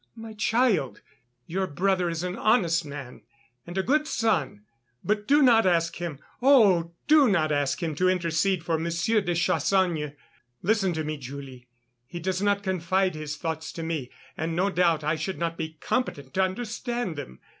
[0.15, 1.03] "My child,
[1.45, 3.21] your brother is an honest man
[3.67, 4.63] and a good son.
[5.03, 6.93] But do not ask him, oh!
[7.07, 10.13] do not ask him to intercede for Monsieur de Chassagne....
[10.63, 11.67] Listen to me, Julie.
[12.07, 15.73] He does not confide his thoughts to me and, no doubt, I should not be
[15.77, 17.39] competent to understand them